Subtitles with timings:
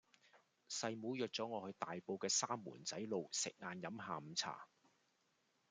[0.67, 4.67] 細妹約左我去大埔嘅三門仔路食晏飲下午茶